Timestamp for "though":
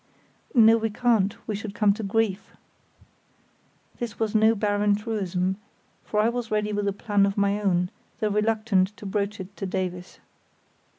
8.19-8.31